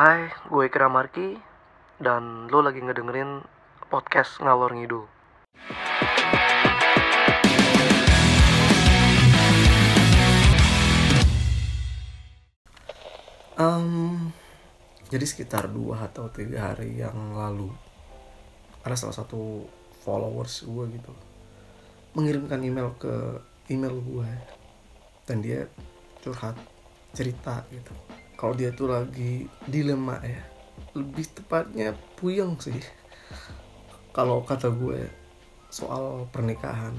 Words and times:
Hai, 0.00 0.32
gue 0.48 0.64
Ikra 0.64 0.88
Marki 0.88 1.36
dan 2.00 2.48
lo 2.48 2.64
lagi 2.64 2.80
ngedengerin 2.80 3.44
podcast 3.92 4.40
Ngalor 4.40 4.72
Ngidul. 4.72 5.04
Um, 13.60 14.32
jadi 15.12 15.28
sekitar 15.28 15.68
dua 15.68 16.08
atau 16.08 16.32
tiga 16.32 16.72
hari 16.72 16.96
yang 17.04 17.36
lalu 17.36 17.68
ada 18.80 18.96
salah 18.96 19.20
satu 19.20 19.68
followers 20.00 20.64
gue 20.64 20.96
gitu 20.96 21.12
mengirimkan 22.16 22.64
email 22.64 22.96
ke 22.96 23.36
email 23.68 24.00
gue 24.00 24.30
dan 25.28 25.44
dia 25.44 25.68
curhat 26.24 26.56
cerita 27.12 27.68
gitu 27.68 27.92
kalau 28.40 28.56
dia 28.56 28.72
tuh 28.72 28.88
lagi 28.88 29.44
dilema 29.68 30.16
ya 30.24 30.40
lebih 30.96 31.28
tepatnya 31.28 31.92
puyeng 32.16 32.56
sih. 32.56 32.80
Kalau 34.16 34.40
kata 34.42 34.72
gue 34.72 35.06
soal 35.68 36.24
pernikahan 36.32 36.96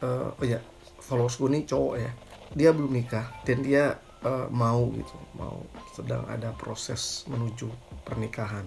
uh, 0.00 0.30
oh 0.32 0.46
ya 0.46 0.62
followers 1.02 1.36
gue 1.36 1.50
nih 1.52 1.66
cowok 1.68 1.94
ya 2.00 2.10
dia 2.54 2.70
belum 2.72 2.96
nikah 2.96 3.26
dan 3.44 3.60
dia 3.66 3.98
uh, 4.22 4.48
mau 4.48 4.88
gitu 4.94 5.16
mau 5.36 5.60
sedang 5.92 6.22
ada 6.30 6.54
proses 6.54 7.26
menuju 7.26 7.66
pernikahan. 8.06 8.64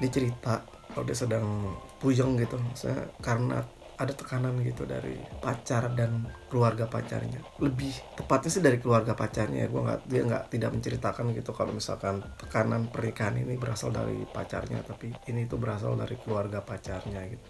Dia 0.00 0.08
cerita 0.08 0.64
kalau 0.90 1.04
dia 1.04 1.14
sedang 1.14 1.76
puyeng 2.00 2.40
gitu 2.40 2.56
maksudnya 2.56 3.12
karena 3.20 3.60
ada 4.00 4.16
tekanan 4.16 4.56
gitu 4.64 4.88
dari 4.88 5.20
pacar 5.44 5.92
dan 5.92 6.24
keluarga 6.48 6.88
pacarnya. 6.88 7.44
Lebih 7.60 8.16
tepatnya 8.16 8.48
sih 8.48 8.64
dari 8.64 8.80
keluarga 8.80 9.12
pacarnya 9.12 9.68
gue 9.68 9.76
nggak 9.76 10.00
dia 10.08 10.22
nggak 10.24 10.44
tidak 10.48 10.70
menceritakan 10.72 11.36
gitu 11.36 11.52
kalau 11.52 11.76
misalkan 11.76 12.24
tekanan 12.40 12.88
pernikahan 12.88 13.36
ini 13.44 13.60
berasal 13.60 13.92
dari 13.92 14.24
pacarnya 14.24 14.80
tapi 14.80 15.12
ini 15.28 15.44
tuh 15.44 15.60
berasal 15.60 16.00
dari 16.00 16.16
keluarga 16.16 16.64
pacarnya 16.64 17.28
gitu. 17.28 17.48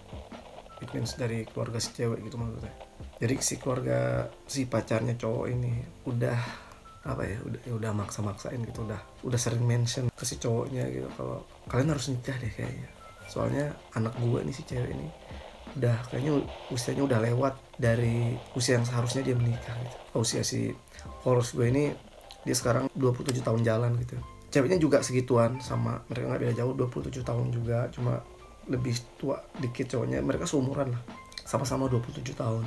It 0.83 0.91
means 0.91 1.15
dari 1.15 1.47
keluarga 1.47 1.79
si 1.79 1.95
cewek 1.95 2.19
gitu 2.27 2.35
maksudnya. 2.35 2.75
Jadi 3.23 3.35
si 3.39 3.55
keluarga 3.63 4.27
si 4.51 4.67
pacarnya 4.67 5.15
cowok 5.15 5.47
ini 5.55 5.73
udah 6.11 6.39
apa 7.01 7.25
ya 7.25 7.39
udah 7.47 7.61
ya 7.65 7.73
udah 7.79 7.93
maksa-maksain 7.97 8.61
gitu 8.61 8.85
udah 8.85 9.01
udah 9.25 9.39
sering 9.41 9.65
mention 9.65 10.13
ke 10.13 10.25
si 10.29 10.37
cowoknya 10.37 10.85
gitu 10.93 11.09
kalau 11.17 11.47
kalian 11.71 11.95
harus 11.95 12.11
nikah 12.11 12.35
deh 12.43 12.51
kayaknya. 12.51 12.91
Soalnya 13.31 13.71
anak 13.95 14.19
gue 14.19 14.43
nih 14.43 14.55
si 14.57 14.67
cewek 14.67 14.91
ini 14.91 15.07
udah 15.79 15.97
kayaknya 16.11 16.43
usianya 16.73 17.03
udah 17.07 17.19
lewat 17.23 17.55
dari 17.79 18.35
usia 18.57 18.79
yang 18.79 18.87
seharusnya 18.87 19.23
dia 19.27 19.37
menikah 19.37 19.75
gitu. 19.85 19.97
Usia 20.19 20.43
si 20.43 20.75
Horus 21.23 21.55
gue 21.55 21.69
ini 21.69 21.95
dia 22.43 22.57
sekarang 22.57 22.89
27 22.97 23.45
tahun 23.45 23.61
jalan 23.63 23.95
gitu. 24.01 24.17
Ceweknya 24.51 24.79
juga 24.83 24.99
segituan 25.05 25.63
sama 25.63 26.03
mereka 26.11 26.35
nggak 26.35 26.41
beda 26.43 26.55
jauh 26.59 26.75
27 26.75 27.23
tahun 27.23 27.47
juga 27.55 27.87
cuma 27.95 28.19
lebih 28.71 28.95
tua 29.19 29.43
dikit 29.59 29.97
cowoknya 29.97 30.23
mereka 30.23 30.47
seumuran 30.47 30.95
lah 30.95 31.03
sama-sama 31.47 31.91
27 31.91 32.23
tahun 32.39 32.65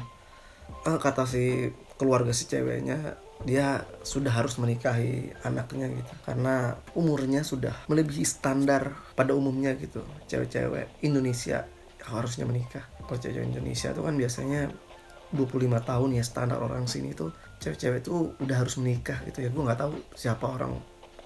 eh, 0.84 1.00
kata 1.00 1.24
si 1.24 1.72
keluarga 1.96 2.36
si 2.36 2.50
ceweknya 2.52 3.16
dia 3.44 3.84
sudah 4.04 4.32
harus 4.32 4.56
menikahi 4.56 5.36
anaknya 5.44 5.92
gitu 5.92 6.14
karena 6.24 6.80
umurnya 6.96 7.44
sudah 7.44 7.76
melebihi 7.92 8.24
standar 8.24 8.96
pada 9.16 9.36
umumnya 9.36 9.76
gitu 9.76 10.00
cewek-cewek 10.32 11.04
Indonesia 11.04 11.68
harusnya 12.08 12.44
menikah. 12.44 12.84
Kalau 13.04 13.20
cewek 13.20 13.44
Indonesia 13.44 13.96
tuh 13.96 14.04
kan 14.04 14.16
biasanya 14.20 14.72
25 15.34 15.82
tahun 15.82 16.10
ya 16.14 16.24
standar 16.24 16.62
orang 16.62 16.86
sini 16.86 17.18
tuh 17.18 17.34
cewek-cewek 17.58 18.06
tuh 18.06 18.38
udah 18.38 18.58
harus 18.62 18.78
menikah 18.78 19.18
gitu 19.26 19.42
ya. 19.42 19.50
Gue 19.50 19.64
nggak 19.66 19.80
tahu 19.80 19.94
siapa 20.14 20.46
orang 20.46 20.78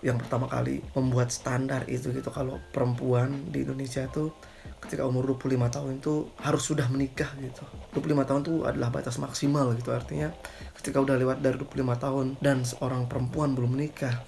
yang 0.06 0.22
pertama 0.22 0.46
kali 0.46 0.80
membuat 0.94 1.34
standar 1.34 1.84
itu 1.90 2.14
gitu. 2.14 2.30
Kalau 2.30 2.62
perempuan 2.70 3.50
di 3.50 3.66
Indonesia 3.66 4.06
tuh 4.08 4.32
ketika 4.78 5.04
umur 5.04 5.36
25 5.36 5.58
tahun 5.74 5.92
itu 5.98 6.14
harus 6.40 6.64
sudah 6.64 6.86
menikah 6.88 7.34
gitu. 7.42 7.66
25 7.98 8.30
tahun 8.30 8.42
tuh 8.46 8.58
adalah 8.70 8.94
batas 8.94 9.18
maksimal 9.18 9.74
gitu. 9.74 9.90
Artinya 9.92 10.30
ketika 10.78 11.02
udah 11.02 11.18
lewat 11.18 11.42
dari 11.42 11.58
25 11.58 11.98
tahun 11.98 12.26
dan 12.40 12.62
seorang 12.62 13.10
perempuan 13.10 13.58
belum 13.58 13.74
menikah 13.74 14.22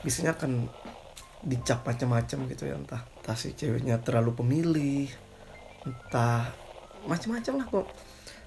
biasanya 0.00 0.32
akan 0.34 0.66
dicap 1.44 1.84
macam-macam 1.84 2.38
gitu 2.48 2.64
ya. 2.64 2.74
Entah 2.80 3.04
entah 3.20 3.36
si 3.36 3.52
ceweknya 3.52 4.00
terlalu 4.00 4.32
pemilih 4.32 5.29
entah 5.84 6.50
macam-macam 7.06 7.52
lah 7.56 7.66
kok. 7.68 7.86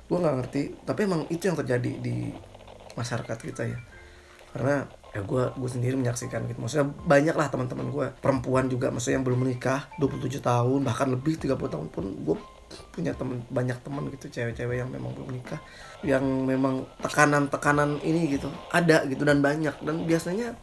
Gue 0.10 0.18
nggak 0.20 0.36
ngerti 0.42 0.62
tapi 0.86 1.00
emang 1.08 1.22
itu 1.32 1.44
yang 1.50 1.58
terjadi 1.58 1.92
di 2.02 2.34
masyarakat 2.94 3.38
kita 3.40 3.64
ya. 3.66 3.80
Karena 4.54 4.86
ya 5.14 5.22
gue 5.22 5.44
gue 5.54 5.70
sendiri 5.70 5.96
menyaksikan 5.98 6.46
gitu. 6.50 6.60
Maksudnya 6.62 6.88
banyak 7.06 7.36
lah 7.38 7.48
teman-teman 7.50 7.88
gue 7.90 8.08
perempuan 8.22 8.70
juga 8.70 8.90
maksudnya 8.94 9.22
yang 9.22 9.26
belum 9.26 9.40
menikah 9.46 9.90
27 9.98 10.42
tahun 10.42 10.80
bahkan 10.86 11.08
lebih 11.10 11.38
30 11.42 11.58
tahun 11.58 11.88
pun 11.90 12.06
gue 12.22 12.38
punya 12.94 13.14
temen 13.18 13.42
banyak 13.50 13.78
teman 13.82 14.10
gitu 14.14 14.30
cewek-cewek 14.30 14.82
yang 14.82 14.90
memang 14.90 15.14
belum 15.18 15.34
nikah 15.34 15.62
yang 16.04 16.24
memang 16.44 16.84
tekanan-tekanan 17.00 18.04
ini 18.04 18.36
gitu 18.36 18.52
ada 18.70 19.08
gitu 19.08 19.24
dan 19.24 19.40
banyak. 19.40 19.74
Dan 19.82 20.04
biasanya 20.04 20.54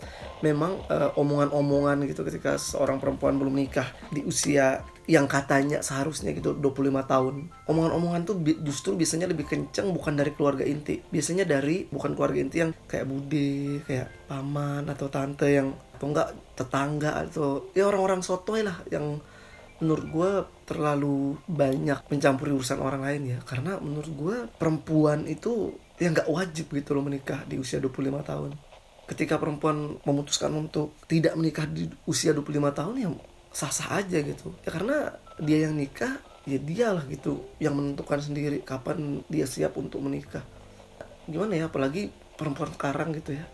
memang 0.44 0.84
uh, 0.92 1.16
omongan-omongan 1.16 2.04
gitu 2.06 2.22
ketika 2.28 2.60
seorang 2.60 3.00
perempuan 3.00 3.40
belum 3.40 3.56
nikah 3.56 3.88
di 4.12 4.20
usia 4.22 4.84
yang 5.10 5.26
katanya 5.26 5.82
seharusnya 5.82 6.30
gitu 6.30 6.54
25 6.54 7.02
tahun 7.02 7.50
omongan-omongan 7.66 8.22
tuh 8.22 8.36
bi 8.38 8.54
justru 8.62 8.94
biasanya 8.94 9.26
lebih 9.26 9.48
kenceng 9.48 9.90
bukan 9.90 10.14
dari 10.14 10.30
keluarga 10.36 10.62
inti. 10.62 11.00
Biasanya 11.00 11.48
dari 11.48 11.88
bukan 11.88 12.14
keluarga 12.14 12.38
inti 12.38 12.62
yang 12.62 12.70
kayak 12.86 13.08
bude 13.08 13.82
kayak 13.88 14.28
paman 14.30 14.86
atau 14.86 15.08
tante 15.10 15.48
yang 15.50 15.74
atau 15.96 16.06
enggak 16.16 16.28
tetangga 16.56 17.10
atau 17.26 17.68
ya 17.76 17.88
orang-orang 17.88 18.24
sotoy 18.24 18.64
lah 18.64 18.76
yang 18.88 19.20
menurut 19.80 20.06
gue 20.12 20.30
terlalu 20.68 21.40
banyak 21.48 22.06
mencampuri 22.12 22.52
urusan 22.52 22.78
orang 22.78 23.02
lain 23.02 23.22
ya. 23.36 23.38
Karena 23.42 23.80
menurut 23.80 24.12
gue 24.12 24.36
perempuan 24.60 25.24
itu 25.26 25.74
ya 25.96 26.12
nggak 26.12 26.28
wajib 26.28 26.72
gitu 26.72 26.96
loh 26.96 27.04
menikah 27.04 27.42
di 27.48 27.56
usia 27.56 27.80
25 27.80 28.22
tahun. 28.22 28.50
Ketika 29.08 29.42
perempuan 29.42 29.98
memutuskan 30.06 30.54
untuk 30.54 30.94
tidak 31.10 31.34
menikah 31.34 31.66
di 31.66 31.90
usia 32.06 32.30
25 32.30 32.70
tahun 32.70 32.94
ya 33.00 33.08
sah-sah 33.50 33.98
aja 33.98 34.22
gitu. 34.22 34.54
Ya 34.62 34.70
karena 34.70 35.18
dia 35.42 35.66
yang 35.66 35.74
nikah 35.74 36.20
ya 36.46 36.56
dialah 36.56 37.04
gitu 37.10 37.44
yang 37.58 37.74
menentukan 37.74 38.22
sendiri 38.22 38.62
kapan 38.62 39.26
dia 39.26 39.48
siap 39.48 39.74
untuk 39.74 39.98
menikah. 40.04 40.44
Gimana 41.26 41.58
ya 41.58 41.66
apalagi 41.66 42.14
perempuan 42.38 42.70
sekarang 42.72 43.12
gitu 43.12 43.36
ya 43.36 43.44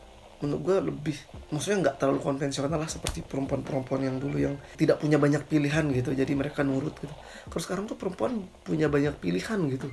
menurut 0.44 0.62
gue 0.62 0.76
lebih 0.92 1.16
maksudnya 1.48 1.88
nggak 1.88 1.96
terlalu 2.02 2.20
konvensional 2.20 2.76
lah 2.76 2.90
seperti 2.90 3.24
perempuan-perempuan 3.24 4.00
yang 4.04 4.16
dulu 4.20 4.36
yang 4.36 4.54
tidak 4.76 5.00
punya 5.00 5.16
banyak 5.16 5.42
pilihan 5.48 5.84
gitu. 5.92 6.10
Jadi 6.12 6.32
mereka 6.36 6.60
nurut 6.60 6.92
gitu. 6.98 7.14
Kalau 7.48 7.62
sekarang 7.62 7.84
tuh 7.88 7.96
perempuan 7.96 8.44
punya 8.64 8.90
banyak 8.92 9.16
pilihan 9.16 9.60
gitu 9.72 9.88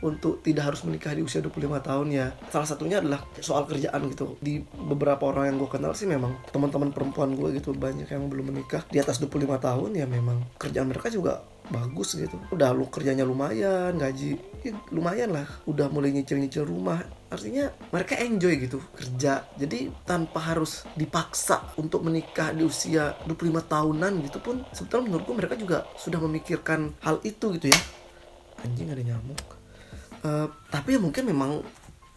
untuk 0.00 0.40
tidak 0.40 0.72
harus 0.72 0.80
menikah 0.86 1.12
di 1.12 1.22
usia 1.24 1.42
25 1.44 1.80
tahun 1.82 2.06
ya. 2.10 2.26
Salah 2.48 2.68
satunya 2.68 3.02
adalah 3.02 3.26
soal 3.42 3.68
kerjaan 3.68 4.00
gitu. 4.10 4.38
Di 4.40 4.62
beberapa 4.62 5.28
orang 5.28 5.54
yang 5.54 5.56
gue 5.60 5.70
kenal 5.70 5.92
sih 5.92 6.08
memang 6.08 6.38
teman-teman 6.50 6.90
perempuan 6.94 7.34
gue 7.36 7.60
gitu 7.60 7.76
banyak 7.76 8.08
yang 8.08 8.30
belum 8.30 8.54
menikah. 8.54 8.86
Di 8.88 8.98
atas 9.02 9.20
25 9.20 9.60
tahun 9.60 9.90
ya 9.96 10.06
memang 10.08 10.56
kerjaan 10.56 10.88
mereka 10.88 11.12
juga 11.12 11.44
bagus 11.70 12.18
gitu. 12.18 12.36
Udah 12.50 12.74
lu 12.74 12.90
kerjanya 12.90 13.22
lumayan 13.22 13.94
gaji 13.94 14.36
ya, 14.66 14.74
lumayan 14.90 15.30
lah. 15.36 15.46
Udah 15.64 15.86
mulai 15.92 16.10
nyicil-nyicil 16.10 16.66
rumah. 16.66 17.00
Artinya 17.30 17.70
mereka 17.94 18.18
enjoy 18.18 18.58
gitu 18.58 18.82
kerja. 18.90 19.46
Jadi 19.54 19.92
tanpa 20.02 20.42
harus 20.42 20.82
dipaksa 20.98 21.76
untuk 21.78 22.02
menikah 22.02 22.50
di 22.50 22.66
usia 22.66 23.14
25 23.28 23.70
tahunan 23.70 24.12
gitu 24.26 24.38
pun 24.42 24.66
sebetulnya 24.74 25.14
menurutku 25.14 25.32
mereka 25.38 25.54
juga 25.54 25.86
sudah 25.94 26.18
memikirkan 26.18 26.90
hal 27.06 27.22
itu 27.22 27.54
gitu 27.56 27.70
ya. 27.70 27.80
Anjing 28.60 28.92
ada 28.92 29.00
nyamuk 29.00 29.59
uh, 30.24 30.46
tapi 30.68 30.96
mungkin 30.96 31.28
memang 31.28 31.60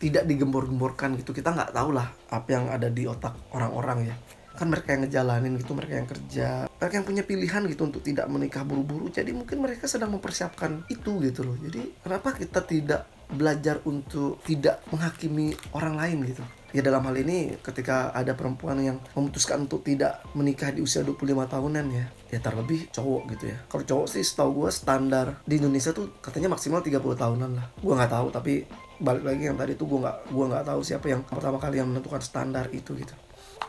tidak 0.02 0.28
digembor-gemborkan 0.28 1.16
gitu. 1.16 1.32
Kita 1.32 1.56
nggak 1.56 1.72
tahu 1.72 1.96
lah 1.96 2.12
apa 2.28 2.48
yang 2.52 2.68
ada 2.68 2.92
di 2.92 3.08
otak 3.08 3.36
orang-orang 3.56 4.12
ya. 4.12 4.16
Kan 4.54 4.70
mereka 4.70 4.94
yang 4.94 5.08
ngejalanin 5.08 5.54
gitu 5.58 5.72
mereka 5.74 5.94
yang 5.98 6.10
kerja. 6.10 6.50
Mereka 6.68 6.94
yang 7.00 7.08
punya 7.08 7.24
pilihan 7.26 7.62
gitu 7.72 7.82
untuk 7.88 8.02
tidak 8.04 8.28
menikah 8.28 8.62
buru-buru. 8.68 9.08
Jadi 9.10 9.32
mungkin 9.32 9.64
mereka 9.64 9.88
sedang 9.88 10.14
mempersiapkan 10.14 10.86
itu 10.92 11.24
gitu 11.24 11.42
loh. 11.48 11.56
Jadi 11.58 12.04
kenapa 12.04 12.36
kita 12.36 12.62
tidak 12.62 13.08
belajar 13.32 13.80
untuk 13.88 14.42
tidak 14.44 14.84
menghakimi 14.92 15.56
orang 15.72 15.96
lain 15.96 16.18
gitu. 16.28 16.44
Ya 16.74 16.82
dalam 16.82 17.06
hal 17.06 17.14
ini 17.22 17.54
ketika 17.62 18.10
ada 18.18 18.34
perempuan 18.34 18.82
yang 18.82 18.98
memutuskan 19.14 19.70
untuk 19.70 19.86
tidak 19.86 20.26
menikah 20.34 20.74
di 20.74 20.82
usia 20.82 21.06
25 21.06 21.46
tahunan 21.46 21.86
ya 21.94 22.06
ya 22.34 22.40
terlebih 22.42 22.90
cowok 22.90 23.24
gitu 23.38 23.54
ya. 23.54 23.58
Kalau 23.70 23.84
cowok 23.86 24.08
sih 24.10 24.26
setahu 24.26 24.66
gue 24.66 24.70
standar 24.74 25.38
di 25.46 25.62
Indonesia 25.62 25.94
tuh 25.94 26.18
katanya 26.18 26.58
maksimal 26.58 26.82
30 26.82 26.98
tahunan 26.98 27.52
lah. 27.54 27.70
Gue 27.78 27.94
nggak 27.94 28.10
tahu 28.10 28.28
tapi 28.34 28.54
balik 28.98 29.22
lagi 29.22 29.44
yang 29.54 29.58
tadi 29.58 29.78
tuh 29.78 29.86
gue 29.86 30.00
nggak 30.02 30.18
gue 30.34 30.46
nggak 30.50 30.66
tahu 30.66 30.80
siapa 30.82 31.06
yang 31.14 31.22
pertama 31.22 31.62
kali 31.62 31.78
yang 31.78 31.94
menentukan 31.94 32.22
standar 32.26 32.66
itu 32.74 32.98
gitu. 32.98 33.14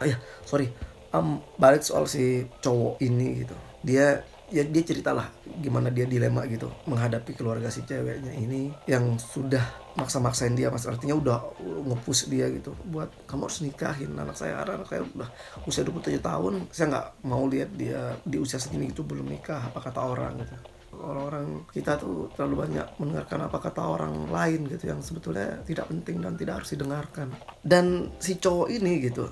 Oh 0.00 0.06
ya 0.08 0.16
sorry. 0.48 0.72
Um, 1.12 1.44
balik 1.60 1.84
soal 1.84 2.08
si 2.08 2.48
cowok 2.64 3.04
ini 3.04 3.44
gitu. 3.44 3.54
Dia 3.84 4.24
ya 4.52 4.60
dia 4.64 4.82
ceritalah 4.84 5.32
gimana 5.60 5.88
dia 5.88 6.04
dilema 6.04 6.44
gitu 6.44 6.68
menghadapi 6.84 7.32
keluarga 7.32 7.72
si 7.72 7.80
ceweknya 7.86 8.32
ini 8.36 8.68
yang 8.84 9.16
sudah 9.16 9.62
maksa-maksain 9.96 10.52
dia 10.52 10.68
mas. 10.68 10.84
Artinya 10.84 11.16
udah 11.16 11.38
ngepush 11.62 12.28
dia 12.28 12.50
gitu 12.52 12.76
buat 12.88 13.08
kamu 13.24 13.48
harus 13.48 13.60
nikahin 13.64 14.12
anak 14.18 14.36
saya 14.36 14.60
anak 14.60 14.88
saya 14.88 15.06
udah 15.06 15.28
usia 15.64 15.82
27 15.86 16.20
tahun 16.20 16.52
saya 16.68 16.86
nggak 16.92 17.06
mau 17.24 17.44
lihat 17.48 17.70
dia 17.72 18.18
di 18.26 18.36
usia 18.36 18.60
segini 18.60 18.92
gitu 18.92 19.06
belum 19.06 19.24
nikah 19.30 19.72
apa 19.72 19.80
kata 19.80 20.00
orang 20.04 20.40
gitu. 20.44 20.56
Orang-orang 20.94 21.66
kita 21.74 21.98
tuh 21.98 22.30
terlalu 22.38 22.70
banyak 22.70 22.86
mendengarkan 23.02 23.50
apa 23.50 23.58
kata 23.58 23.82
orang 23.82 24.30
lain 24.30 24.70
gitu 24.70 24.94
yang 24.94 25.02
sebetulnya 25.02 25.58
tidak 25.66 25.90
penting 25.90 26.22
dan 26.22 26.38
tidak 26.38 26.62
harus 26.62 26.70
didengarkan. 26.70 27.34
Dan 27.58 28.14
si 28.22 28.38
cowok 28.38 28.68
ini 28.70 29.02
gitu 29.02 29.26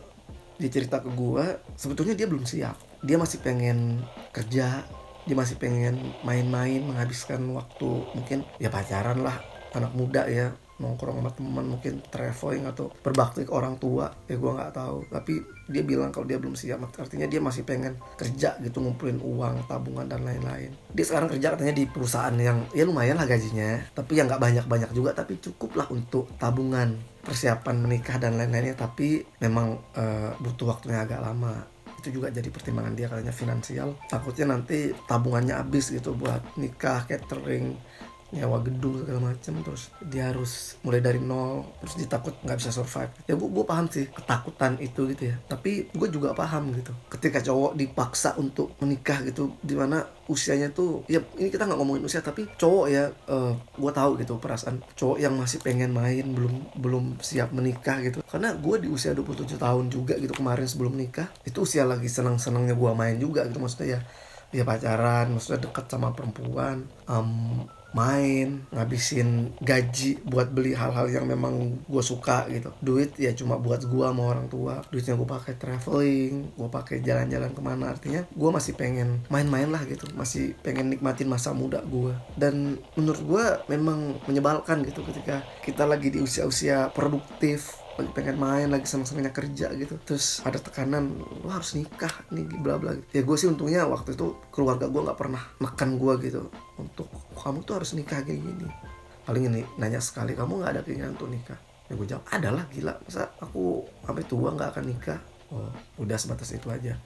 dia 0.58 0.70
cerita 0.70 1.02
ke 1.02 1.10
gue 1.10 1.44
sebetulnya 1.78 2.14
dia 2.18 2.26
belum 2.26 2.46
siap. 2.46 3.02
Dia 3.02 3.18
masih 3.18 3.42
pengen 3.42 4.02
kerja 4.30 4.82
dia 5.26 5.36
masih 5.38 5.56
pengen 5.58 6.14
main-main 6.26 6.82
menghabiskan 6.82 7.42
waktu 7.54 7.88
mungkin 8.14 8.42
ya 8.58 8.68
pacaran 8.68 9.22
lah 9.22 9.38
anak 9.72 9.92
muda 9.96 10.28
ya 10.28 10.52
nongkrong 10.82 11.22
sama 11.22 11.30
teman 11.30 11.66
mungkin 11.70 12.02
traveling 12.10 12.66
atau 12.66 12.90
berbakti 13.06 13.46
ke 13.46 13.52
orang 13.54 13.78
tua 13.78 14.10
ya 14.26 14.34
gue 14.34 14.50
nggak 14.50 14.74
tahu. 14.74 15.06
Tapi 15.06 15.34
dia 15.70 15.86
bilang 15.86 16.10
kalau 16.10 16.26
dia 16.26 16.42
belum 16.42 16.58
siap 16.58 16.82
artinya 16.98 17.30
dia 17.30 17.38
masih 17.38 17.62
pengen 17.62 17.94
kerja 18.18 18.58
gitu 18.58 18.82
ngumpulin 18.82 19.22
uang 19.22 19.70
tabungan 19.70 20.10
dan 20.10 20.26
lain-lain. 20.26 20.74
Dia 20.90 21.04
sekarang 21.06 21.30
kerja 21.30 21.54
katanya 21.54 21.74
di 21.78 21.84
perusahaan 21.86 22.34
yang 22.34 22.66
ya 22.74 22.82
lumayan 22.82 23.14
lah 23.14 23.30
gajinya 23.30 23.78
tapi 23.94 24.18
yang 24.18 24.26
nggak 24.26 24.42
banyak-banyak 24.42 24.90
juga 24.90 25.14
tapi 25.14 25.38
cukup 25.38 25.78
lah 25.78 25.86
untuk 25.94 26.34
tabungan 26.36 26.98
persiapan 27.22 27.78
menikah 27.78 28.18
dan 28.18 28.34
lain-lainnya. 28.34 28.74
Tapi 28.74 29.22
memang 29.38 29.78
uh, 29.94 30.34
butuh 30.42 30.74
waktunya 30.74 31.06
agak 31.06 31.22
lama 31.22 31.71
itu 32.02 32.18
juga 32.18 32.34
jadi 32.34 32.50
pertimbangan 32.50 32.98
dia 32.98 33.06
katanya 33.06 33.30
finansial. 33.30 33.94
Takutnya 34.10 34.58
nanti 34.58 34.90
tabungannya 35.06 35.54
habis 35.54 35.94
gitu 35.94 36.18
buat 36.18 36.42
nikah 36.58 37.06
catering 37.06 37.78
nyawa 38.32 38.64
gedung 38.64 39.04
segala 39.04 39.20
macam 39.32 39.52
terus 39.60 39.92
dia 40.08 40.32
harus 40.32 40.80
mulai 40.80 41.04
dari 41.04 41.20
nol 41.20 41.68
terus 41.84 42.00
ditakut 42.00 42.32
nggak 42.40 42.58
bisa 42.58 42.72
survive. 42.72 43.12
Ya 43.28 43.36
gue 43.36 43.48
gue 43.48 43.64
paham 43.68 43.86
sih 43.92 44.08
ketakutan 44.08 44.80
itu 44.80 45.04
gitu 45.12 45.22
ya. 45.30 45.36
Tapi 45.46 45.92
gue 45.92 46.08
juga 46.08 46.32
paham 46.32 46.72
gitu 46.72 46.96
ketika 47.12 47.44
cowok 47.44 47.76
dipaksa 47.76 48.34
untuk 48.40 48.72
menikah 48.80 49.20
gitu 49.28 49.52
di 49.60 49.76
mana 49.76 50.08
usianya 50.32 50.72
tuh 50.72 51.04
ya 51.12 51.20
ini 51.36 51.52
kita 51.52 51.68
nggak 51.68 51.76
ngomongin 51.76 52.08
usia 52.08 52.24
tapi 52.24 52.48
cowok 52.56 52.86
ya 52.88 53.12
uh, 53.28 53.52
eh, 53.52 53.54
gue 53.76 53.92
tahu 53.92 54.10
gitu 54.16 54.40
perasaan 54.40 54.80
cowok 54.96 55.18
yang 55.20 55.36
masih 55.36 55.60
pengen 55.60 55.92
main 55.92 56.24
belum 56.32 56.80
belum 56.80 57.04
siap 57.20 57.52
menikah 57.52 58.00
gitu. 58.00 58.24
Karena 58.24 58.56
gue 58.56 58.76
di 58.80 58.88
usia 58.88 59.12
27 59.12 59.60
tahun 59.60 59.92
juga 59.92 60.16
gitu 60.16 60.32
kemarin 60.32 60.64
sebelum 60.64 60.96
nikah 60.96 61.28
itu 61.44 61.60
usia 61.62 61.84
lagi 61.84 62.08
senang 62.08 62.40
senangnya 62.40 62.72
gue 62.72 62.90
main 62.96 63.20
juga 63.20 63.44
gitu. 63.44 63.60
Maksudnya 63.60 64.00
ya 64.00 64.00
ya 64.52 64.68
pacaran 64.68 65.32
maksudnya 65.32 65.64
deket 65.64 65.88
sama 65.88 66.12
perempuan 66.12 66.84
um, 67.08 67.64
main 67.92 68.64
ngabisin 68.72 69.52
gaji 69.60 70.20
buat 70.24 70.48
beli 70.52 70.72
hal-hal 70.72 71.08
yang 71.12 71.28
memang 71.28 71.84
gue 71.84 72.04
suka 72.04 72.48
gitu. 72.48 72.72
Duit 72.80 73.16
ya 73.20 73.32
cuma 73.36 73.60
buat 73.60 73.84
gue 73.84 74.04
sama 74.04 74.22
orang 74.22 74.48
tua. 74.48 74.80
Duitnya 74.88 75.16
gue 75.16 75.28
pakai 75.28 75.54
traveling 75.60 76.56
gue 76.56 76.68
pakai 76.68 77.04
jalan-jalan 77.04 77.52
ke 77.52 77.60
mana. 77.60 77.92
Artinya 77.92 78.24
gue 78.28 78.50
masih 78.50 78.72
pengen 78.76 79.24
main-main 79.28 79.68
lah 79.68 79.84
gitu. 79.84 80.08
Masih 80.16 80.56
pengen 80.64 80.92
nikmatin 80.92 81.28
masa 81.28 81.52
muda 81.52 81.84
gue 81.84 82.16
dan 82.36 82.80
menurut 82.96 83.22
gue 83.22 83.44
memang 83.68 84.20
menyebalkan 84.24 84.84
gitu 84.88 85.04
ketika 85.04 85.44
kita 85.60 85.84
lagi 85.84 86.08
di 86.08 86.20
usia-usia 86.24 86.88
produktif 86.94 87.81
lagi 87.92 88.10
pengen 88.16 88.36
main 88.40 88.68
lagi 88.72 88.88
seneng-senengnya 88.88 89.32
kerja 89.32 89.68
gitu. 89.76 90.00
Terus 90.02 90.40
ada 90.42 90.56
tekanan 90.56 91.12
lo 91.44 91.50
harus 91.52 91.76
nikah 91.76 92.12
nih 92.32 92.44
bla 92.60 92.80
bla. 92.80 92.96
Ya 93.12 93.20
gue 93.20 93.36
sih 93.36 93.48
untungnya 93.48 93.84
waktu 93.84 94.16
itu 94.16 94.36
keluarga 94.48 94.88
gue 94.88 95.00
nggak 95.04 95.18
pernah 95.18 95.42
makan 95.60 96.00
gue 96.00 96.12
gitu. 96.24 96.48
Untuk 96.80 97.08
kamu 97.36 97.64
tuh 97.68 97.82
harus 97.82 97.92
nikah 97.92 98.24
kayak 98.24 98.40
gini 98.40 98.68
paling 99.22 99.46
ini 99.46 99.62
nanya 99.78 100.02
sekali 100.02 100.34
kamu 100.34 100.58
nggak 100.58 100.70
ada 100.74 100.80
keinginan 100.82 101.14
untuk 101.14 101.30
nikah? 101.30 101.58
Ya 101.86 101.92
gue 101.94 102.06
jawab 102.08 102.24
ada 102.32 102.48
lah 102.50 102.64
gila. 102.72 102.94
Masa 103.04 103.28
aku 103.38 103.84
sampai 104.02 104.24
tua 104.24 104.48
nggak 104.56 104.68
akan 104.72 104.84
nikah? 104.88 105.20
Oh 105.52 105.70
udah 106.00 106.16
sebatas 106.16 106.50
itu 106.56 106.72
aja. 106.72 106.96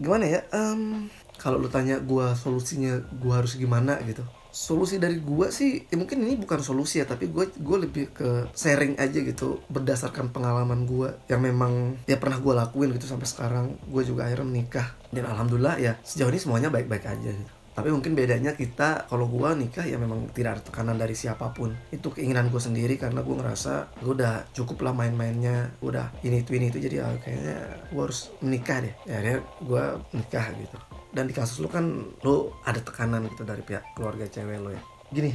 Gimana 0.00 0.24
ya? 0.24 0.40
Um, 0.56 1.12
kalau 1.36 1.60
lu 1.60 1.68
tanya 1.68 2.00
gue 2.00 2.26
solusinya 2.36 3.00
gue 3.00 3.34
harus 3.36 3.56
gimana 3.56 4.00
gitu 4.04 4.24
solusi 4.50 4.98
dari 4.98 5.18
gue 5.22 5.48
sih 5.50 5.86
ya 5.86 5.96
mungkin 5.96 6.22
ini 6.26 6.38
bukan 6.38 6.60
solusi 6.62 7.02
ya 7.02 7.06
tapi 7.06 7.30
gue 7.30 7.50
gue 7.54 7.78
lebih 7.78 8.04
ke 8.14 8.50
sharing 8.54 8.98
aja 8.98 9.18
gitu 9.22 9.62
berdasarkan 9.70 10.34
pengalaman 10.34 10.84
gue 10.84 11.14
yang 11.30 11.42
memang 11.42 11.98
ya 12.06 12.18
pernah 12.18 12.38
gue 12.38 12.54
lakuin 12.54 12.94
gitu 12.94 13.06
sampai 13.06 13.26
sekarang. 13.26 13.66
Gue 13.86 14.02
juga 14.06 14.26
akhirnya 14.26 14.46
menikah. 14.46 14.94
Dan 15.10 15.26
alhamdulillah 15.26 15.82
ya 15.82 15.92
sejauh 16.06 16.30
ini 16.30 16.38
semuanya 16.38 16.70
baik-baik 16.70 17.06
aja 17.06 17.30
gitu 17.34 17.60
tapi 17.70 17.96
mungkin 17.96 18.12
bedanya 18.12 18.52
kita 18.52 19.08
kalau 19.08 19.30
gue 19.30 19.48
nikah 19.56 19.86
ya 19.86 19.96
memang 19.96 20.28
tidak 20.36 20.58
ada 20.58 20.62
tekanan 20.68 21.00
dari 21.00 21.16
siapa 21.16 21.48
pun. 21.54 21.72
Itu 21.88 22.12
keinginan 22.12 22.52
gue 22.52 22.60
sendiri 22.60 23.00
karena 23.00 23.24
gue 23.24 23.32
ngerasa 23.32 24.04
gue 24.04 24.12
udah 24.20 24.52
cukup 24.52 24.84
lah 24.84 24.92
main-mainnya 24.92 25.72
udah 25.80 26.12
ini 26.20 26.44
itu 26.44 26.60
ini 26.60 26.68
itu. 26.68 26.76
Jadi 26.76 27.00
oh, 27.00 27.16
kayaknya 27.22 27.56
gue 27.88 28.02
harus 28.02 28.34
menikah 28.44 28.84
deh. 28.84 28.94
Ya 29.08 29.14
akhirnya 29.16 29.38
gue 29.64 29.84
nikah 30.12 30.46
gitu 30.60 30.76
dan 31.10 31.26
di 31.26 31.34
kasus 31.34 31.58
lu 31.58 31.68
kan 31.70 32.14
lu 32.22 32.54
ada 32.62 32.78
tekanan 32.78 33.26
gitu 33.30 33.42
dari 33.42 33.62
pihak 33.62 33.94
keluarga 33.98 34.26
cewek 34.30 34.58
lo 34.62 34.70
ya. 34.70 34.82
Gini 35.10 35.32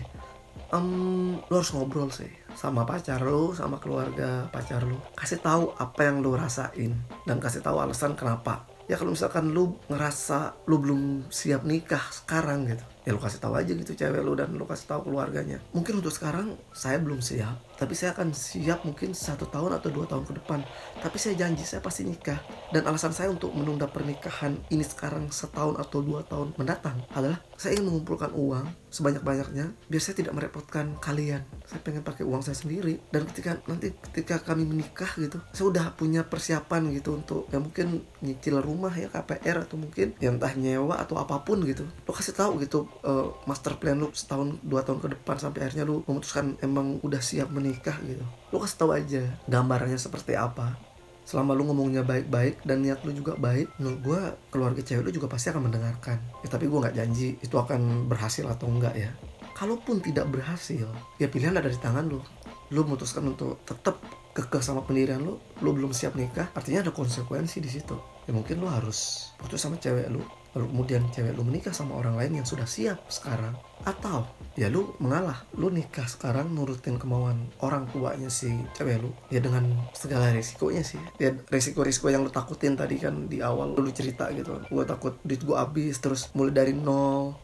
um, 0.71 1.37
lu 1.37 1.53
harus 1.53 1.71
ngobrol 1.75 2.09
sih 2.09 2.31
sama 2.55 2.87
pacar 2.87 3.19
lu 3.21 3.51
sama 3.51 3.77
keluarga 3.77 4.47
pacar 4.49 4.87
lu. 4.87 4.97
Kasih 5.13 5.43
tahu 5.43 5.75
apa 5.75 6.07
yang 6.07 6.23
lu 6.23 6.33
rasain 6.33 6.95
dan 7.27 7.37
kasih 7.43 7.61
tahu 7.61 7.83
alasan 7.83 8.15
kenapa. 8.15 8.65
Ya 8.85 8.95
kalau 9.01 9.17
misalkan 9.17 9.51
lu 9.51 9.75
ngerasa 9.89 10.65
lu 10.69 10.77
belum 10.77 11.01
siap 11.33 11.65
nikah 11.65 12.05
sekarang 12.13 12.69
gitu 12.69 12.85
ya 13.05 13.13
lu 13.13 13.21
kasih 13.21 13.39
tahu 13.39 13.53
aja 13.53 13.71
gitu 13.71 13.93
cewek 13.93 14.21
lu 14.25 14.33
dan 14.33 14.51
lu 14.51 14.65
kasih 14.65 14.89
tahu 14.89 15.09
keluarganya. 15.09 15.61
Mungkin 15.71 16.01
untuk 16.01 16.11
sekarang 16.11 16.57
saya 16.73 16.97
belum 16.97 17.21
siap 17.21 17.75
tapi 17.75 17.91
saya 17.91 18.15
akan 18.15 18.31
siap 18.31 18.87
mungkin 18.87 19.11
satu 19.11 19.51
tahun 19.51 19.75
atau 19.75 19.91
dua 19.91 20.07
tahun 20.07 20.23
ke 20.23 20.33
depan. 20.43 20.63
Tapi 21.03 21.17
saya 21.19 21.35
janji 21.35 21.67
saya 21.67 21.83
pasti 21.83 22.07
nikah. 22.07 22.39
Dan 22.71 22.87
alasan 22.87 23.11
saya 23.11 23.27
untuk 23.27 23.51
menunda 23.51 23.85
pernikahan 23.87 24.55
ini 24.71 24.83
sekarang 24.83 25.27
setahun 25.29 25.75
atau 25.79 25.99
dua 25.99 26.23
tahun 26.23 26.55
mendatang 26.55 27.03
adalah 27.11 27.39
saya 27.59 27.75
ingin 27.75 27.91
mengumpulkan 27.91 28.31
uang 28.31 28.67
sebanyak-banyaknya 28.91 29.75
biar 29.91 30.01
saya 30.01 30.15
tidak 30.15 30.33
merepotkan 30.39 30.95
kalian. 31.03 31.43
Saya 31.67 31.83
pengen 31.83 32.03
pakai 32.07 32.23
uang 32.23 32.41
saya 32.47 32.55
sendiri. 32.55 32.95
Dan 33.11 33.27
ketika 33.27 33.59
nanti 33.67 33.91
ketika 34.11 34.39
kami 34.39 34.63
menikah 34.63 35.11
gitu 35.19 35.43
saya 35.51 35.67
udah 35.67 35.85
punya 35.99 36.23
persiapan 36.23 36.95
gitu 36.95 37.19
untuk 37.19 37.51
ya 37.51 37.59
mungkin 37.59 38.07
nyicil 38.23 38.63
rumah 38.63 38.95
ya 38.95 39.11
KPR 39.11 39.67
atau 39.67 39.75
mungkin 39.75 40.15
yang 40.23 40.39
entah 40.39 40.55
nyewa 40.55 40.95
atau 40.95 41.19
apa 41.19 41.43
pun 41.43 41.59
gitu. 41.67 41.83
Lo 42.07 42.15
kasih 42.15 42.31
tahu 42.31 42.63
gitu 42.63 42.87
uh, 43.03 43.35
master 43.49 43.75
plan 43.75 43.99
lu 43.99 44.13
setahun 44.15 44.61
dua 44.63 44.85
tahun 44.85 45.03
ke 45.03 45.07
depan 45.19 45.35
sampai 45.35 45.67
akhirnya 45.67 45.83
lu 45.83 46.05
memutuskan 46.07 46.55
emang 46.63 47.01
udah 47.01 47.19
siap 47.19 47.51
menikah 47.51 47.97
gitu. 48.05 48.23
Lu 48.53 48.61
kasih 48.61 48.77
tahu 48.79 48.91
aja 48.95 49.23
gambarannya 49.49 49.99
seperti 49.99 50.37
apa. 50.37 50.77
Selama 51.25 51.57
lu 51.57 51.65
ngomongnya 51.65 52.05
baik-baik 52.05 52.61
dan 52.63 52.85
niat 52.85 53.01
lu 53.01 53.09
juga 53.09 53.33
baik 53.33 53.73
menurut 53.81 53.99
gue 54.05 54.21
keluarga 54.53 54.81
cewek 54.85 55.03
lu 55.03 55.11
juga 55.11 55.27
pasti 55.27 55.49
akan 55.49 55.67
mendengarkan. 55.67 56.21
Ya, 56.45 56.47
tapi 56.53 56.69
gue 56.69 56.77
nggak 56.77 56.95
janji 56.95 57.35
itu 57.41 57.55
akan 57.57 58.05
berhasil 58.05 58.45
atau 58.45 58.69
enggak 58.69 58.93
ya. 58.93 59.09
Kalaupun 59.57 60.03
tidak 60.05 60.29
berhasil 60.29 60.85
ya 61.17 61.27
pilihan 61.27 61.57
ada 61.57 61.67
di 61.67 61.79
tangan 61.81 62.05
lu. 62.05 62.21
Lu 62.69 62.85
memutuskan 62.85 63.25
untuk 63.25 63.65
tetap 63.65 63.97
kekeh 64.35 64.59
sama 64.59 64.83
pendirian 64.83 65.23
lu 65.23 65.39
lu 65.63 65.69
belum 65.71 65.95
siap 65.95 66.13
nikah 66.19 66.51
artinya 66.51 66.85
ada 66.85 66.91
konsekuensi 66.93 67.57
di 67.57 67.71
situ. 67.73 67.97
Ya 68.27 68.31
mungkin 68.35 68.61
lu 68.61 68.67
harus 68.69 69.31
putus 69.41 69.63
sama 69.63 69.81
cewek 69.81 70.11
lu 70.13 70.21
lalu 70.55 70.71
kemudian 70.71 71.03
cewek 71.11 71.35
lu 71.35 71.43
menikah 71.43 71.75
sama 71.75 71.99
orang 71.99 72.15
lain 72.15 72.41
yang 72.41 72.47
sudah 72.47 72.63
siap 72.63 73.03
sekarang. 73.11 73.53
Atau 73.83 74.23
ya 74.55 74.71
lu 74.71 74.95
mengalah 75.03 75.43
lu 75.59 75.67
nikah 75.67 76.07
sekarang 76.07 76.55
nurutin 76.55 76.95
kemauan 76.95 77.51
orang 77.59 77.91
tuanya 77.91 78.31
si 78.31 78.49
cewek 78.73 79.03
lu. 79.03 79.11
Ya 79.27 79.43
dengan 79.43 79.67
segala 79.91 80.31
resikonya 80.31 80.81
sih. 80.81 80.99
Ya 81.19 81.35
resiko-resiko 81.51 82.07
yang 82.07 82.23
lu 82.23 82.31
takutin 82.31 82.79
tadi 82.79 82.95
kan 82.97 83.27
di 83.27 83.43
awal 83.43 83.75
lu 83.75 83.91
cerita 83.91 84.31
gitu. 84.31 84.63
Gue 84.71 84.87
takut 84.87 85.19
duit 85.27 85.43
gue 85.43 85.53
habis 85.59 85.99
terus 85.99 86.31
mulai 86.31 86.55
dari 86.55 86.71
nol. 86.71 87.35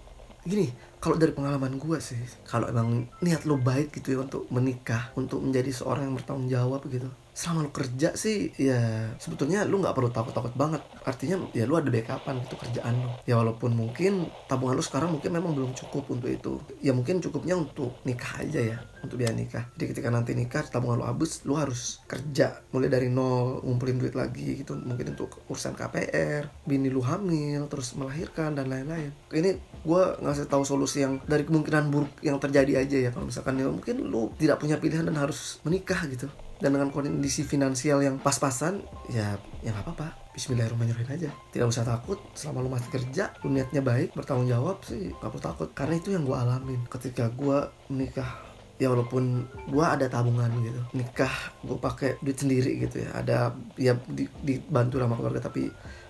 Gini 0.42 0.72
kalau 1.02 1.18
dari 1.18 1.34
pengalaman 1.34 1.82
gue 1.82 1.98
sih 1.98 2.22
kalau 2.46 2.70
emang 2.70 3.10
niat 3.26 3.44
lu 3.50 3.58
baik 3.58 3.90
gitu 3.98 4.16
ya 4.16 4.20
untuk 4.22 4.46
menikah 4.54 5.10
untuk 5.18 5.42
menjadi 5.42 5.74
seorang 5.74 6.06
yang 6.06 6.16
bertanggung 6.16 6.50
jawab 6.50 6.82
gitu 6.94 7.10
selama 7.42 7.66
lu 7.66 7.72
kerja 7.74 8.14
sih 8.14 8.54
ya 8.54 9.10
sebetulnya 9.18 9.66
lu 9.66 9.82
nggak 9.82 9.98
perlu 9.98 10.14
takut-takut 10.14 10.54
banget. 10.54 10.86
Artinya 11.02 11.42
ya 11.58 11.66
lu 11.66 11.74
ada 11.74 11.90
backupan 11.90 12.38
gitu 12.46 12.54
kerjaan 12.54 13.02
lu. 13.02 13.10
Ya 13.26 13.42
walaupun 13.42 13.74
mungkin 13.74 14.30
tabungan 14.46 14.78
lu 14.78 14.86
sekarang 14.86 15.18
mungkin 15.18 15.34
memang 15.34 15.58
belum 15.58 15.74
cukup 15.74 16.06
untuk 16.14 16.30
itu. 16.30 16.62
Ya 16.86 16.94
mungkin 16.94 17.18
cukupnya 17.18 17.58
untuk 17.58 17.98
nikah 18.06 18.46
aja 18.46 18.62
ya 18.62 18.78
untuk 19.02 19.18
biaya 19.18 19.34
nikah. 19.34 19.66
Jadi 19.74 19.98
ketika 19.98 20.14
nanti 20.14 20.38
nikah 20.38 20.62
tabungan 20.70 21.02
lu 21.02 21.06
habis 21.10 21.42
lu 21.50 21.58
harus 21.58 22.06
kerja 22.06 22.62
mulai 22.70 22.94
dari 22.94 23.10
nol 23.10 23.66
ngumpulin 23.66 23.98
duit 23.98 24.14
lagi 24.14 24.62
gitu. 24.62 24.78
Mungkin 24.78 25.18
untuk 25.18 25.42
urusan 25.50 25.74
KPR 25.74 26.46
bini 26.70 26.94
lu 26.94 27.02
hamil 27.02 27.66
terus 27.74 27.98
melahirkan 27.98 28.54
dan 28.54 28.70
lain-lain. 28.70 29.10
Ini 29.34 29.82
gue 29.82 30.04
ngasih 30.22 30.46
tahu 30.46 30.62
solusi 30.62 31.02
yang 31.02 31.18
dari 31.26 31.42
kemungkinan 31.42 31.90
buruk 31.90 32.22
yang 32.22 32.38
terjadi 32.38 32.86
aja 32.86 32.98
ya. 33.02 33.10
Kalau 33.10 33.26
misalkan 33.26 33.58
ya 33.58 33.66
mungkin 33.66 34.06
lu 34.06 34.30
tidak 34.38 34.62
punya 34.62 34.78
pilihan 34.78 35.10
dan 35.10 35.18
harus 35.18 35.58
menikah 35.66 36.06
gitu 36.06 36.30
dan 36.62 36.78
dengan 36.78 36.94
kondisi 36.94 37.42
finansial 37.42 38.06
yang 38.06 38.22
pas-pasan 38.22 38.86
ya 39.10 39.36
ya 39.66 39.74
nggak 39.74 39.86
apa-apa. 39.90 40.08
Bismillahirrahmanirrahim 40.32 41.10
aja. 41.10 41.30
Tidak 41.52 41.68
usah 41.68 41.84
takut. 41.84 42.22
Selama 42.38 42.64
lu 42.64 42.70
masih 42.70 42.88
kerja 42.94 43.34
lu 43.42 43.52
niatnya 43.52 43.82
baik 43.82 44.14
bertanggung 44.14 44.48
jawab 44.48 44.86
sih 44.86 45.10
nggak 45.18 45.30
perlu 45.34 45.44
takut. 45.44 45.70
Karena 45.74 45.98
itu 45.98 46.14
yang 46.14 46.24
gue 46.24 46.38
alamin 46.38 46.86
ketika 46.88 47.34
gue 47.34 47.68
menikah 47.90 48.46
ya 48.82 48.90
walaupun 48.90 49.46
gua 49.70 49.94
ada 49.98 50.10
tabungan 50.10 50.50
gitu. 50.62 50.82
Nikah 50.98 51.34
gue 51.66 51.78
pakai 51.82 52.22
duit 52.22 52.38
sendiri 52.38 52.78
gitu 52.78 53.06
ya. 53.06 53.10
Ada 53.18 53.58
ya 53.82 53.98
di- 54.10 54.32
dibantu 54.46 55.02
sama 55.02 55.18
keluarga 55.18 55.42
tapi 55.50 55.70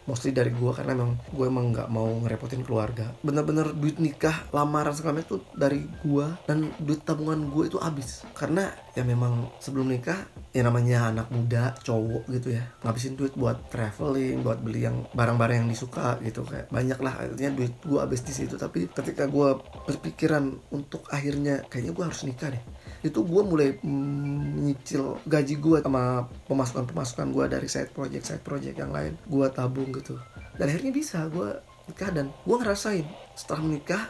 mostly 0.09 0.33
dari 0.33 0.49
gua 0.53 0.73
karena 0.73 0.97
emang 0.97 1.17
gue 1.31 1.45
emang 1.45 1.65
nggak 1.73 1.89
mau 1.91 2.09
ngerepotin 2.25 2.65
keluarga. 2.65 3.13
Bener-bener 3.21 3.73
duit 3.75 3.97
nikah 4.01 4.47
lamaran 4.49 4.95
segala 4.95 5.21
itu 5.21 5.41
dari 5.53 5.85
gua 6.01 6.37
dan 6.49 6.73
duit 6.81 7.05
tabungan 7.05 7.49
gue 7.49 7.69
itu 7.69 7.77
habis. 7.77 8.25
Karena 8.33 8.69
ya 8.97 9.03
memang 9.05 9.49
sebelum 9.61 9.87
nikah 9.87 10.17
ya 10.51 10.67
namanya 10.67 11.13
anak 11.13 11.27
muda 11.31 11.71
cowok 11.79 12.27
gitu 12.27 12.59
ya 12.59 12.67
ngabisin 12.83 13.15
duit 13.15 13.31
buat 13.39 13.71
traveling 13.71 14.43
buat 14.43 14.59
beli 14.59 14.83
yang 14.83 15.07
barang-barang 15.15 15.63
yang 15.63 15.69
disuka 15.71 16.19
gitu 16.25 16.43
kayak 16.43 16.67
banyak 16.73 16.99
lah. 16.99 17.13
Artinya 17.21 17.51
duit 17.55 17.73
gue 17.81 17.99
habis 17.99 18.21
di 18.25 18.33
situ. 18.33 18.59
Tapi 18.59 18.91
ketika 18.91 19.29
gue 19.29 19.57
berpikiran 19.87 20.49
untuk 20.73 21.07
akhirnya 21.09 21.63
kayaknya 21.69 21.93
gue 21.93 22.05
harus 22.05 22.21
nikah 22.27 22.49
deh 22.51 22.63
itu 23.01 23.19
gue 23.25 23.41
mulai 23.41 23.69
mm, 23.81 24.61
nyicil 24.61 25.17
gaji 25.25 25.55
gue 25.57 25.77
sama 25.81 26.29
pemasukan 26.45 26.85
pemasukan 26.85 27.27
gue 27.33 27.45
dari 27.49 27.67
side 27.67 27.89
project 27.93 28.23
side 28.29 28.43
project 28.45 28.77
yang 28.77 28.93
lain. 28.93 29.17
Gue 29.25 29.49
tabung 29.49 29.89
gitu. 29.89 30.21
Dan 30.57 30.69
akhirnya 30.69 30.93
bisa 30.93 31.25
gue 31.29 31.49
nikah 31.89 32.09
dan 32.13 32.29
gue 32.29 32.57
ngerasain 32.61 33.05
setelah 33.33 33.61
menikah 33.65 34.03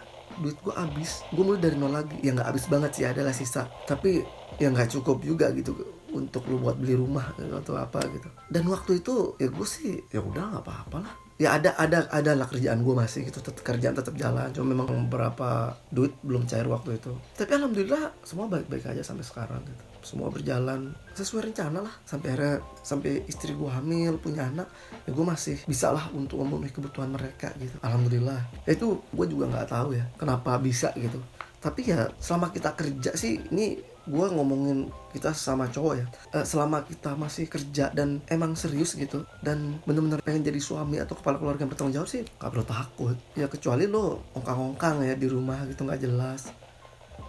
duit 0.44 0.60
gue 0.60 0.76
habis. 0.76 1.24
Gue 1.32 1.44
mulai 1.48 1.64
dari 1.64 1.76
nol 1.80 1.96
lagi. 1.96 2.20
Ya 2.20 2.36
nggak 2.36 2.48
habis 2.52 2.66
banget 2.68 2.92
sih 2.92 3.06
adalah 3.08 3.32
sisa. 3.32 3.72
Tapi 3.88 4.24
ya 4.60 4.68
nggak 4.68 4.92
cukup 5.00 5.24
juga 5.24 5.48
gitu 5.56 5.72
untuk 6.12 6.44
lu 6.52 6.60
buat 6.60 6.76
beli 6.76 7.00
rumah 7.00 7.32
atau 7.40 7.80
apa 7.80 8.04
gitu. 8.12 8.28
Dan 8.52 8.68
waktu 8.68 9.00
itu 9.00 9.40
ya 9.40 9.48
gue 9.48 9.68
sih 9.68 10.04
ya 10.12 10.20
udah 10.20 10.52
nggak 10.52 10.64
apa-apa 10.68 10.98
lah 11.00 11.16
ya 11.42 11.58
ada 11.58 11.74
ada 11.74 12.06
ada 12.14 12.38
lah 12.38 12.46
kerjaan 12.46 12.86
gue 12.86 12.94
masih 12.94 13.26
gitu 13.26 13.42
tetap 13.42 13.66
kerjaan 13.66 13.98
tetap 13.98 14.14
jalan 14.14 14.54
cuma 14.54 14.78
memang 14.78 15.10
beberapa 15.10 15.74
duit 15.90 16.14
belum 16.22 16.46
cair 16.46 16.70
waktu 16.70 17.02
itu. 17.02 17.18
Tapi 17.34 17.58
alhamdulillah 17.58 18.14
semua 18.22 18.46
baik-baik 18.46 18.86
aja 18.94 19.02
sampai 19.02 19.26
sekarang 19.26 19.66
gitu. 19.66 19.84
Semua 20.06 20.30
berjalan 20.30 20.94
sesuai 21.18 21.50
rencana 21.50 21.82
lah. 21.82 21.96
Sampai 22.06 22.38
akhirnya 22.38 22.62
sampai 22.86 23.26
istri 23.26 23.58
gue 23.58 23.66
hamil 23.66 24.22
punya 24.22 24.54
anak 24.54 24.70
ya 25.10 25.10
gue 25.10 25.26
masih 25.26 25.58
bisa 25.66 25.90
lah 25.90 26.14
untuk 26.14 26.46
memenuhi 26.46 26.70
kebutuhan 26.70 27.10
mereka 27.10 27.50
gitu. 27.58 27.74
Alhamdulillah. 27.82 28.46
Ya 28.70 28.78
itu 28.78 29.02
gue 29.02 29.26
juga 29.26 29.50
nggak 29.50 29.70
tahu 29.74 29.98
ya 29.98 30.06
kenapa 30.22 30.62
bisa 30.62 30.94
gitu. 30.94 31.18
Tapi 31.58 31.90
ya 31.90 32.06
selama 32.22 32.54
kita 32.54 32.78
kerja 32.78 33.18
sih 33.18 33.42
ini 33.50 33.82
gue 34.10 34.28
ngomongin 34.34 34.90
kita 35.14 35.36
sama 35.36 35.70
cowok 35.70 35.94
ya. 35.98 36.06
Eh, 36.34 36.46
selama 36.46 36.82
kita 36.82 37.14
masih 37.14 37.46
kerja 37.46 37.94
dan 37.94 38.22
emang 38.32 38.58
serius 38.58 38.98
gitu 38.98 39.28
dan 39.46 39.78
bener-bener 39.86 40.18
pengen 40.26 40.42
jadi 40.42 40.58
suami 40.58 40.98
atau 40.98 41.14
kepala 41.14 41.38
keluarga 41.38 41.66
yang 41.66 41.72
bertanggung 41.72 41.96
jawab 42.02 42.10
sih 42.10 42.26
gak 42.42 42.50
perlu 42.50 42.66
takut. 42.66 43.16
Ya 43.38 43.46
kecuali 43.46 43.86
lo 43.86 44.26
ongkang-ongkang 44.34 45.06
ya 45.06 45.14
di 45.14 45.28
rumah 45.30 45.62
gitu 45.70 45.86
nggak 45.86 46.02
jelas. 46.02 46.50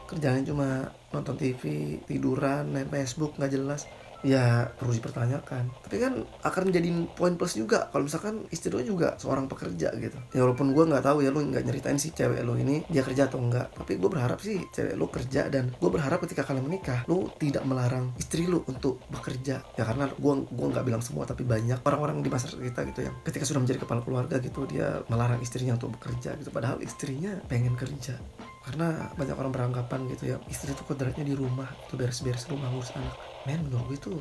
Kerjanya 0.09 0.45
cuma 0.49 0.69
nonton 1.13 1.37
TV 1.37 1.63
tiduran 2.09 2.69
main 2.73 2.89
Facebook 2.89 3.37
nggak 3.37 3.53
jelas 3.53 3.85
ya 4.23 4.71
perlu 4.79 4.95
dipertanyakan. 4.97 5.65
Tapi 5.87 5.97
kan 5.99 6.23
akan 6.23 6.63
menjadi 6.71 6.89
poin 7.13 7.35
plus 7.35 7.59
juga 7.59 7.91
kalau 7.91 8.07
misalkan 8.07 8.47
istri 8.55 8.71
lo 8.71 8.81
juga 8.81 9.19
seorang 9.19 9.51
pekerja 9.51 9.91
gitu. 9.99 10.19
Ya 10.33 10.47
walaupun 10.47 10.73
gue 10.73 10.85
nggak 10.87 11.05
tahu 11.05 11.27
ya 11.27 11.31
lo 11.35 11.43
nggak 11.43 11.67
nyeritain 11.67 11.99
si 11.99 12.15
cewek 12.15 12.41
lo 12.47 12.55
ini 12.55 12.87
dia 12.89 13.03
kerja 13.03 13.27
atau 13.27 13.43
enggak 13.43 13.75
tapi 13.75 13.99
gue 13.99 14.11
berharap 14.11 14.39
sih 14.39 14.63
cewek 14.71 14.95
lo 14.95 15.11
kerja 15.11 15.51
dan 15.51 15.75
gue 15.75 15.91
berharap 15.91 16.23
ketika 16.25 16.47
kalian 16.47 16.65
menikah 16.67 17.03
lo 17.11 17.35
tidak 17.37 17.67
melarang 17.67 18.15
istri 18.17 18.47
lo 18.47 18.63
untuk 18.71 19.03
bekerja. 19.11 19.61
Ya 19.77 19.85
karena 19.85 20.09
gue 20.09 20.35
gua 20.49 20.69
nggak 20.71 20.87
bilang 20.87 21.03
semua 21.03 21.27
tapi 21.27 21.43
banyak 21.43 21.83
orang-orang 21.83 22.23
di 22.23 22.31
masyarakat 22.31 22.63
kita 22.63 22.81
gitu 22.95 23.01
yang 23.11 23.15
ketika 23.27 23.45
sudah 23.45 23.61
menjadi 23.61 23.83
kepala 23.83 24.01
keluarga 24.07 24.39
gitu 24.39 24.65
dia 24.71 25.03
melarang 25.11 25.43
istrinya 25.43 25.75
untuk 25.75 25.99
bekerja 25.99 26.39
gitu. 26.39 26.55
Padahal 26.55 26.79
istrinya 26.81 27.35
pengen 27.51 27.75
kerja. 27.75 28.17
Karena 28.63 29.11
banyak 29.19 29.35
orang 29.35 29.51
beranggapan 29.51 30.07
gitu 30.15 30.25
ya 30.31 30.37
istri 30.47 30.71
itu 30.71 30.87
kodratnya 30.87 31.27
di 31.27 31.35
rumah 31.35 31.67
itu 31.91 31.99
beres-beres 31.99 32.47
rumah 32.47 32.71
ngurus 32.71 32.95
anak 32.95 33.32
men 33.47 33.61
menurut 33.67 33.91
gue 33.91 33.99
itu 33.99 34.13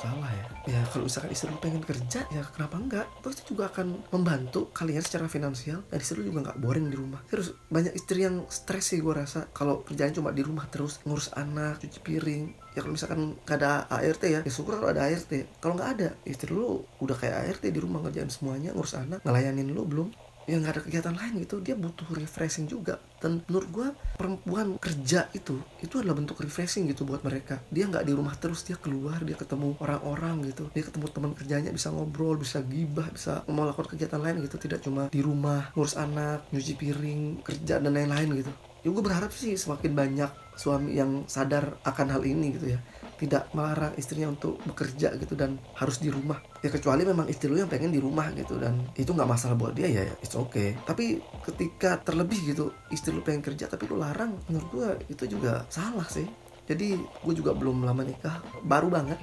salah 0.00 0.32
ya. 0.32 0.44
Ya 0.64 0.80
kalau 0.88 1.04
misalkan 1.04 1.32
istri 1.36 1.52
lu 1.52 1.60
pengen 1.60 1.84
kerja 1.84 2.24
ya 2.32 2.42
kenapa 2.56 2.80
enggak? 2.80 3.06
Terus 3.20 3.34
itu 3.40 3.44
juga 3.52 3.68
akan 3.68 4.08
membantu 4.08 4.72
kalian 4.72 5.04
secara 5.04 5.28
finansial. 5.28 5.84
Dan 5.92 6.00
istri 6.00 6.24
lu 6.24 6.32
juga 6.32 6.50
nggak 6.50 6.58
boring 6.60 6.88
di 6.88 6.96
rumah. 6.96 7.20
Terus 7.28 7.52
banyak 7.68 7.92
istri 7.92 8.24
yang 8.24 8.48
stres 8.48 8.96
sih 8.96 9.04
gue 9.04 9.12
rasa. 9.12 9.52
Kalau 9.52 9.84
kerjaan 9.84 10.16
cuma 10.16 10.32
di 10.32 10.40
rumah 10.40 10.64
terus 10.72 11.04
ngurus 11.04 11.32
anak 11.36 11.84
cuci 11.84 12.00
piring. 12.00 12.44
Ya 12.72 12.80
kalau 12.80 12.94
misalkan 12.94 13.34
gak 13.44 13.58
ada 13.60 13.84
ART 13.90 14.22
ya 14.30 14.40
ya 14.46 14.52
syukur 14.52 14.78
kalau 14.78 14.94
ada 14.94 15.10
ART 15.10 15.26
kalau 15.58 15.74
nggak 15.74 15.90
ada 15.98 16.08
istri 16.22 16.54
lu 16.54 16.86
udah 17.02 17.18
kayak 17.18 17.50
ART 17.50 17.62
di 17.66 17.80
rumah 17.82 17.98
ngerjain 18.06 18.30
semuanya 18.30 18.70
ngurus 18.70 18.94
anak 18.94 19.26
ngelayanin 19.26 19.74
lu 19.74 19.82
belum 19.82 20.08
ya 20.50 20.58
nggak 20.58 20.74
ada 20.74 20.82
kegiatan 20.82 21.14
lain 21.14 21.46
gitu. 21.46 21.62
Dia 21.62 21.78
butuh 21.78 22.10
refreshing 22.18 22.66
juga. 22.66 22.98
Dan 23.22 23.46
menurut 23.46 23.68
gue 23.70 23.88
perempuan 24.18 24.74
kerja 24.82 25.30
itu 25.30 25.62
itu 25.78 25.94
adalah 26.02 26.18
bentuk 26.18 26.42
refreshing 26.42 26.90
gitu 26.90 27.06
buat 27.06 27.22
mereka. 27.22 27.62
Dia 27.70 27.86
nggak 27.86 28.02
di 28.02 28.12
rumah 28.12 28.34
terus 28.34 28.66
dia 28.66 28.74
keluar 28.74 29.22
dia 29.22 29.38
ketemu 29.38 29.78
orang-orang 29.78 30.50
gitu. 30.50 30.66
Dia 30.74 30.82
ketemu 30.82 31.06
teman 31.14 31.32
kerjanya 31.38 31.70
bisa 31.70 31.94
ngobrol 31.94 32.34
bisa 32.34 32.58
gibah 32.66 33.06
bisa 33.14 33.46
melakukan 33.46 33.94
kegiatan 33.94 34.18
lain 34.18 34.42
gitu. 34.42 34.58
Tidak 34.58 34.82
cuma 34.82 35.06
di 35.06 35.22
rumah 35.22 35.70
ngurus 35.78 35.94
anak 35.94 36.50
nyuci 36.50 36.74
piring 36.74 37.46
kerja 37.46 37.78
dan 37.78 37.94
lain-lain 37.94 38.42
gitu. 38.42 38.52
Ya 38.80 38.88
gue 38.90 39.02
berharap 39.04 39.30
sih 39.30 39.54
semakin 39.54 39.92
banyak 39.92 40.30
suami 40.56 40.96
yang 40.96 41.28
sadar 41.28 41.76
akan 41.84 42.06
hal 42.16 42.22
ini 42.24 42.56
gitu 42.56 42.76
ya 42.76 42.80
tidak 43.20 43.52
melarang 43.52 43.92
istrinya 44.00 44.32
untuk 44.32 44.56
bekerja 44.64 45.12
gitu 45.20 45.36
dan 45.36 45.60
harus 45.76 46.00
di 46.00 46.08
rumah. 46.08 46.40
Ya 46.64 46.72
kecuali 46.72 47.04
memang 47.04 47.28
istri 47.28 47.52
lu 47.52 47.60
yang 47.60 47.68
pengen 47.68 47.92
di 47.92 48.00
rumah 48.00 48.32
gitu 48.32 48.56
dan 48.56 48.80
itu 48.96 49.12
nggak 49.12 49.28
masalah 49.28 49.60
buat 49.60 49.76
dia 49.76 49.92
ya 49.92 50.08
it's 50.24 50.32
okay. 50.32 50.72
Tapi 50.88 51.20
ketika 51.44 52.00
terlebih 52.00 52.40
gitu 52.48 52.72
istri 52.88 53.12
lu 53.12 53.20
pengen 53.20 53.44
kerja 53.44 53.68
tapi 53.68 53.84
lu 53.84 54.00
larang 54.00 54.40
menurut 54.48 54.68
gua 54.72 54.88
itu 55.12 55.28
juga 55.28 55.68
salah 55.68 56.08
sih. 56.08 56.24
Jadi 56.64 56.96
gue 56.96 57.34
juga 57.34 57.50
belum 57.52 57.84
lama 57.84 58.00
nikah 58.00 58.40
baru 58.64 58.88
banget. 58.88 59.20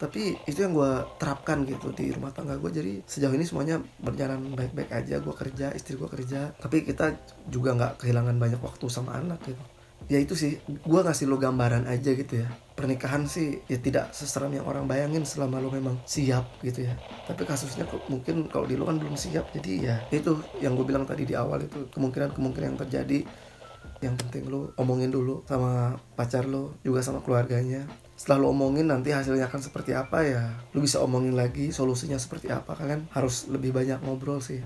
Tapi 0.00 0.32
itu 0.48 0.64
yang 0.64 0.72
gue 0.72 0.92
terapkan 1.20 1.62
gitu 1.68 1.92
di 1.92 2.08
rumah 2.08 2.32
tangga 2.32 2.56
gue 2.56 2.72
jadi 2.72 2.92
sejauh 3.04 3.36
ini 3.36 3.44
semuanya 3.44 3.78
berjalan 4.00 4.52
baik-baik 4.58 4.90
aja. 4.90 5.22
Gue 5.22 5.32
kerja 5.32 5.70
istri 5.70 5.94
gue 5.94 6.10
kerja. 6.10 6.50
Tapi 6.58 6.82
kita 6.82 7.14
juga 7.46 7.78
nggak 7.78 8.02
kehilangan 8.04 8.36
banyak 8.36 8.60
waktu 8.60 8.90
sama 8.90 9.16
anak 9.16 9.38
gitu 9.46 9.62
ya 10.10 10.18
itu 10.18 10.34
sih 10.34 10.58
gue 10.66 11.00
ngasih 11.06 11.30
lo 11.30 11.38
gambaran 11.38 11.86
aja 11.86 12.10
gitu 12.18 12.42
ya. 12.42 12.50
Pernikahan 12.74 13.30
sih 13.30 13.62
ya 13.70 13.78
tidak 13.78 14.10
seseram 14.10 14.50
yang 14.50 14.66
orang 14.66 14.90
bayangin 14.90 15.22
selama 15.22 15.62
lo 15.62 15.70
memang 15.70 16.02
siap 16.02 16.58
gitu 16.66 16.82
ya. 16.82 16.98
Tapi 17.30 17.46
kasusnya 17.46 17.86
kok 17.86 18.02
mungkin 18.10 18.50
kalau 18.50 18.66
di 18.66 18.74
lo 18.74 18.90
kan 18.90 18.98
belum 18.98 19.14
siap 19.14 19.54
jadi 19.54 19.72
ya 19.78 19.96
itu 20.10 20.34
yang 20.58 20.74
gue 20.74 20.82
bilang 20.82 21.06
tadi 21.06 21.22
di 21.22 21.38
awal 21.38 21.62
itu 21.62 21.86
kemungkinan 21.94 22.34
kemungkinan 22.34 22.74
yang 22.74 22.80
terjadi. 22.82 23.18
Yang 24.02 24.14
penting 24.26 24.50
lo 24.50 24.74
omongin 24.74 25.14
dulu 25.14 25.46
sama 25.46 25.94
pacar 26.18 26.42
lo 26.42 26.74
juga 26.82 27.06
sama 27.06 27.22
keluarganya. 27.22 27.86
Setelah 28.18 28.42
lo 28.42 28.46
omongin 28.50 28.90
nanti 28.90 29.14
hasilnya 29.14 29.46
akan 29.46 29.62
seperti 29.62 29.94
apa 29.94 30.26
ya? 30.26 30.42
Lo 30.74 30.82
bisa 30.82 30.98
omongin 30.98 31.38
lagi 31.38 31.70
solusinya 31.70 32.18
seperti 32.18 32.50
apa 32.50 32.74
kalian 32.74 33.06
harus 33.14 33.46
lebih 33.46 33.70
banyak 33.70 34.02
ngobrol 34.02 34.42
sih 34.42 34.58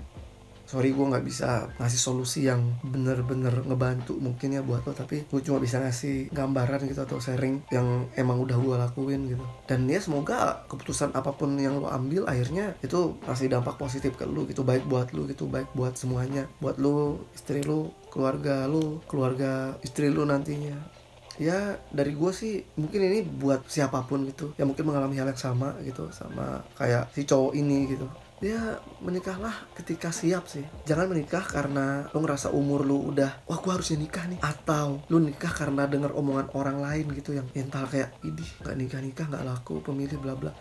sorry 0.75 0.91
gue 0.91 1.07
nggak 1.07 1.23
bisa 1.23 1.71
ngasih 1.79 2.01
solusi 2.03 2.51
yang 2.51 2.59
bener-bener 2.83 3.63
ngebantu 3.63 4.19
mungkin 4.19 4.59
ya 4.59 4.61
buat 4.61 4.83
lo 4.83 4.91
tapi 4.91 5.23
gue 5.23 5.39
cuma 5.39 5.63
bisa 5.63 5.79
ngasih 5.79 6.27
gambaran 6.35 6.83
gitu 6.91 6.99
atau 6.99 7.15
sharing 7.15 7.63
yang 7.71 8.11
emang 8.19 8.43
udah 8.43 8.59
gue 8.59 8.75
lakuin 8.75 9.31
gitu. 9.31 9.47
Dan 9.71 9.87
ya 9.87 10.03
semoga 10.03 10.67
keputusan 10.67 11.15
apa 11.15 11.31
pun 11.31 11.55
yang 11.55 11.79
lo 11.79 11.87
ambil 11.87 12.27
akhirnya 12.27 12.75
itu 12.83 13.15
ngasih 13.23 13.47
dampak 13.47 13.79
positif 13.79 14.19
ke 14.19 14.27
lo 14.27 14.43
gitu 14.51 14.67
baik 14.67 14.83
buat 14.91 15.15
lo 15.15 15.23
gitu 15.31 15.47
baik 15.47 15.71
buat 15.71 15.95
semuanya. 15.95 16.51
Buat 16.59 16.75
lo 16.83 17.23
istri 17.31 17.63
lo 17.63 17.95
keluarga 18.11 18.67
lo 18.67 18.99
keluarga 19.07 19.79
istri 19.79 20.11
lo 20.11 20.27
nantinya. 20.27 20.75
Ya 21.39 21.79
dari 21.95 22.19
gue 22.19 22.31
sih 22.35 22.67
mungkin 22.75 22.99
ini 22.99 23.23
buat 23.23 23.63
siapa 23.63 24.03
pun 24.03 24.27
gitu. 24.27 24.51
Yang 24.59 24.75
mungkin 24.75 24.91
mengalami 24.91 25.15
hal 25.23 25.31
yang 25.31 25.39
sama 25.39 25.71
gitu 25.87 26.11
sama 26.11 26.67
kayak 26.75 27.15
si 27.15 27.23
cowok 27.23 27.55
ini 27.55 27.95
gitu 27.95 28.24
ya 28.43 28.79
menikahlah 28.99 29.53
ketika 29.77 30.11
siap 30.11 30.47
sih. 30.51 30.63
Jangan 30.83 31.11
menikah 31.11 31.43
karena 31.43 32.07
lo 32.11 32.19
ngerasa 32.19 32.51
umur 32.51 32.83
lu 32.83 33.13
udah 33.13 33.47
wah 33.47 33.59
gue 33.59 33.71
harusnya 33.71 33.99
nikah 33.99 34.27
nih. 34.27 34.39
Atau 34.43 35.03
lu 35.07 35.23
nikah 35.23 35.51
karena 35.51 35.87
dengar 35.87 36.11
omongan 36.11 36.51
orang 36.55 36.77
lain 36.83 37.05
gitu 37.15 37.35
yang 37.35 37.47
mental 37.55 37.87
kayak 37.87 38.11
idih 38.25 38.47
nggak 38.63 38.75
nikah 38.75 38.99
nikah 38.99 39.25
nggak 39.31 39.45
laku 39.45 39.79
pemilih 39.79 40.19
bla 40.19 40.35
bla. 40.35 40.51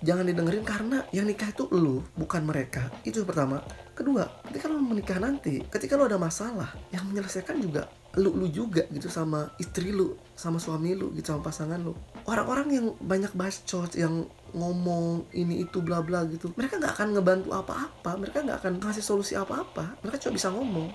Jangan 0.00 0.24
didengerin 0.24 0.64
karena 0.64 1.04
yang 1.12 1.28
nikah 1.28 1.52
itu 1.52 1.68
lu 1.72 2.00
bukan 2.16 2.42
mereka. 2.44 2.88
Itu 3.04 3.24
yang 3.24 3.28
pertama. 3.28 3.60
Kedua 3.92 4.24
ketika 4.46 4.70
lo 4.70 4.78
menikah 4.78 5.18
nanti 5.18 5.58
ketika 5.66 5.98
lo 5.98 6.06
ada 6.06 6.16
masalah 6.16 6.70
yang 6.94 7.02
menyelesaikan 7.10 7.58
juga 7.58 7.90
lu 8.16 8.32
lu 8.32 8.48
juga 8.48 8.88
gitu 8.88 9.12
sama 9.12 9.52
istri 9.60 9.92
lu 9.92 10.16
sama 10.32 10.56
suami 10.56 10.96
lu 10.96 11.12
gitu 11.12 11.34
sama 11.34 11.44
pasangan 11.44 11.78
lu. 11.82 11.92
Orang-orang 12.24 12.68
yang 12.72 12.86
banyak 12.98 13.34
bacot 13.36 13.92
yang 13.98 14.24
ngomong 14.54 15.28
ini 15.36 15.64
itu 15.66 15.82
bla 15.84 16.00
bla 16.00 16.24
gitu 16.28 16.52
mereka 16.56 16.80
nggak 16.80 16.94
akan 16.96 17.08
ngebantu 17.16 17.48
apa-apa 17.52 18.10
mereka 18.16 18.44
nggak 18.44 18.58
akan 18.64 18.72
ngasih 18.80 19.04
solusi 19.04 19.34
apa-apa 19.36 20.00
mereka 20.00 20.16
cuma 20.22 20.36
bisa 20.36 20.48
ngomong. 20.52 20.88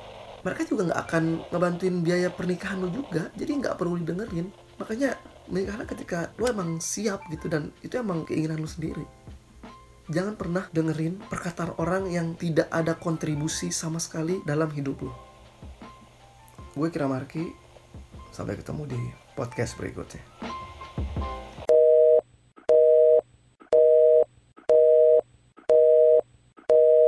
Mereka 0.43 0.67
juga 0.67 0.91
nggak 0.91 1.01
akan 1.07 1.23
ngebantuin 1.55 1.95
biaya 2.03 2.27
pernikahan 2.27 2.83
lu 2.83 2.91
juga 2.91 3.31
jadi 3.39 3.63
nggak 3.63 3.79
perlu 3.79 3.95
didengerin. 3.95 4.51
Makanya 4.75 5.15
menikahlah 5.47 5.87
ketika 5.87 6.35
lu 6.35 6.51
emang 6.51 6.83
siap 6.83 7.23
gitu 7.31 7.47
dan 7.47 7.71
itu 7.79 7.95
emang 7.95 8.27
keinginan 8.27 8.59
lu 8.59 8.67
sendiri 8.67 9.07
jangan 10.11 10.35
pernah 10.35 10.67
dengerin 10.75 11.15
perkataan 11.31 11.79
orang 11.79 12.11
yang 12.11 12.35
tidak 12.35 12.67
ada 12.67 12.97
kontribusi 12.99 13.71
sama 13.71 14.03
sekali 14.03 14.43
dalam 14.43 14.67
hidup 14.67 14.99
lu. 14.99 15.13
Gue 16.75 16.89
Kira 16.89 17.07
Marki 17.07 17.53
sampai 18.33 18.57
ketemu 18.57 18.89
di 18.89 19.01
podcast 19.37 19.77
berikutnya 19.77 20.21